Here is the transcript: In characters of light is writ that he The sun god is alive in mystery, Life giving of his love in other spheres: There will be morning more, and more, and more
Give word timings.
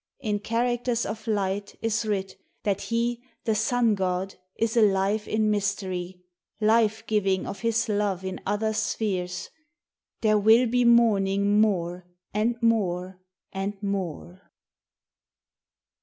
In 0.19 0.39
characters 0.39 1.05
of 1.05 1.27
light 1.27 1.75
is 1.79 2.07
writ 2.07 2.35
that 2.63 2.81
he 2.81 3.21
The 3.43 3.53
sun 3.53 3.93
god 3.93 4.33
is 4.55 4.75
alive 4.75 5.27
in 5.27 5.51
mystery, 5.51 6.23
Life 6.59 7.05
giving 7.05 7.45
of 7.45 7.59
his 7.59 7.87
love 7.87 8.25
in 8.25 8.41
other 8.43 8.73
spheres: 8.73 9.51
There 10.21 10.39
will 10.39 10.65
be 10.65 10.85
morning 10.85 11.61
more, 11.61 12.07
and 12.33 12.59
more, 12.63 13.19
and 13.53 13.75
more 13.83 14.41